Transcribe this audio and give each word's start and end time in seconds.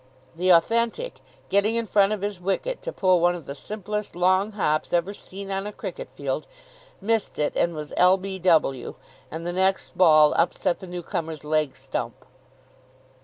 The 0.35 0.49
Authentic, 0.49 1.21
getting 1.49 1.75
in 1.75 1.85
front 1.85 2.11
of 2.11 2.21
his 2.23 2.41
wicket, 2.41 2.81
to 2.81 2.91
pull 2.91 3.19
one 3.21 3.35
of 3.35 3.45
the 3.45 3.53
simplest 3.53 4.15
long 4.15 4.53
hops 4.53 4.93
ever 4.93 5.13
seen 5.13 5.51
on 5.51 5.67
a 5.67 5.71
cricket 5.71 6.09
field, 6.15 6.47
missed 6.99 7.37
it, 7.37 7.55
and 7.55 7.75
was 7.75 7.93
l.b.w. 7.97 8.95
And 9.29 9.45
the 9.45 9.53
next 9.53 9.95
ball 9.95 10.33
upset 10.33 10.79
the 10.79 10.87
newcomer's 10.87 11.43
leg 11.43 11.77
stump. 11.77 12.25